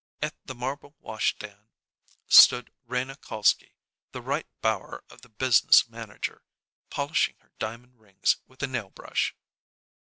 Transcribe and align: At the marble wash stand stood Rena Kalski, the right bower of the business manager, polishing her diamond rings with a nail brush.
At 0.19 0.33
the 0.47 0.55
marble 0.55 0.95
wash 0.99 1.35
stand 1.35 1.67
stood 2.27 2.71
Rena 2.87 3.15
Kalski, 3.15 3.75
the 4.13 4.21
right 4.23 4.47
bower 4.59 5.03
of 5.11 5.21
the 5.21 5.29
business 5.29 5.87
manager, 5.87 6.41
polishing 6.89 7.35
her 7.41 7.51
diamond 7.59 7.99
rings 7.99 8.37
with 8.47 8.63
a 8.63 8.67
nail 8.67 8.89
brush. 8.89 9.35